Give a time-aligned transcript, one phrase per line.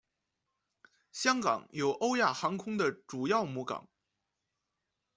[1.11, 3.87] 香港有欧亚航空的主要母港。